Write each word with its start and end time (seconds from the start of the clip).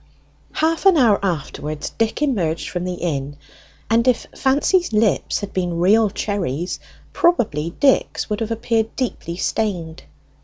Half 0.53 0.87
an 0.87 0.97
hour 0.97 1.23
afterwards 1.23 1.91
Dick 1.91 2.23
emerged 2.23 2.69
from 2.69 2.85
the 2.85 2.95
inn, 2.95 3.37
and 3.87 4.07
if 4.07 4.25
Fancy's 4.35 4.91
lips 4.91 5.41
had 5.41 5.53
been 5.53 5.77
real 5.77 6.09
cherries 6.09 6.79
probably 7.13 7.75
Dick's 7.79 8.27
would 8.27 8.39
have 8.39 8.49
appeared 8.49 8.95
deeply 8.95 9.37
stained. 9.37 10.01